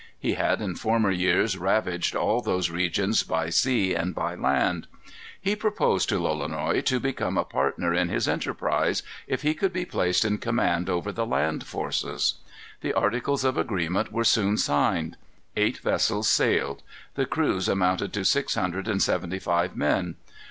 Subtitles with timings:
[0.19, 4.87] He had in former years ravaged all those regions by sea and by land.
[5.39, 9.85] He proposed to Lolonois to become a partner in his enterprise, if he could be
[9.85, 12.39] placed in command over the land forces.
[12.81, 15.17] The articles of agreement were soon signed.
[15.55, 16.81] Eight vessels sailed.
[17.13, 20.15] The crews amounted to six hundred and seventy five men.